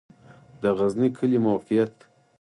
[0.61, 1.95] د غزنی کلی موقعیت